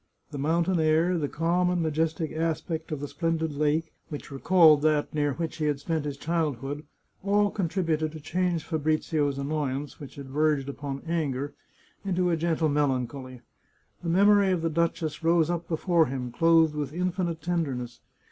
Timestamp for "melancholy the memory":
12.67-14.49